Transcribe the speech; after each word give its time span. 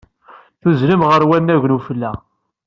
Tuzzlemt 0.61 1.07
ɣer 1.09 1.21
wannag 1.29 1.63
n 1.67 1.75
ufella. 1.77 2.11